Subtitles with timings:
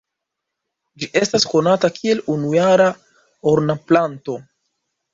[1.03, 2.91] Ĝi estas konata kiel unujara
[3.55, 4.43] ornamplanto.